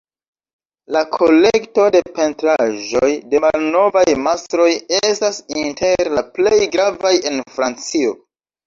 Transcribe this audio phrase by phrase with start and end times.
[0.95, 4.69] La kolekto de pentraĵoj de malnovaj mastroj
[5.05, 8.21] estas inter la plej gravaj en Francio.